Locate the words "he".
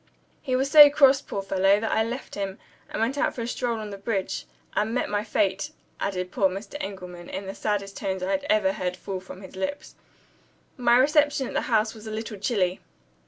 0.41-0.55